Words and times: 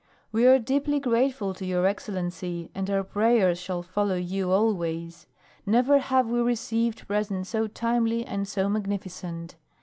"We 0.31 0.47
are 0.47 0.57
deeply 0.57 0.99
grateful 0.99 1.53
to 1.53 1.63
your 1.63 1.85
excellency, 1.85 2.71
and 2.73 2.89
our 2.89 3.03
prayers 3.03 3.59
shall 3.59 3.83
follow 3.83 4.15
you 4.15 4.51
always. 4.51 5.27
Never 5.63 5.99
have 5.99 6.25
we 6.27 6.41
received 6.41 7.07
presents 7.07 7.49
so 7.49 7.67
timely 7.67 8.25
and 8.25 8.47
so 8.47 8.67
magnificent. 8.67 9.57